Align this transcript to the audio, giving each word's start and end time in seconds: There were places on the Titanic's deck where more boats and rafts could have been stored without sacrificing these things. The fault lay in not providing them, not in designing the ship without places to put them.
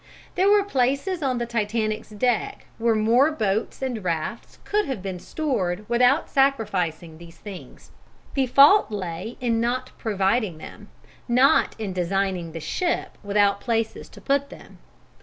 There 0.33 0.49
were 0.49 0.63
places 0.63 1.21
on 1.21 1.37
the 1.37 1.45
Titanic's 1.45 2.09
deck 2.09 2.65
where 2.79 2.95
more 2.95 3.31
boats 3.31 3.83
and 3.83 4.03
rafts 4.03 4.57
could 4.63 4.85
have 4.87 5.03
been 5.03 5.19
stored 5.19 5.87
without 5.87 6.27
sacrificing 6.27 7.19
these 7.19 7.37
things. 7.37 7.91
The 8.33 8.47
fault 8.47 8.89
lay 8.89 9.37
in 9.39 9.61
not 9.61 9.91
providing 9.99 10.57
them, 10.57 10.89
not 11.27 11.75
in 11.79 11.93
designing 11.93 12.51
the 12.51 12.59
ship 12.59 13.15
without 13.21 13.61
places 13.61 14.09
to 14.09 14.19
put 14.21 14.49
them. 14.49 14.79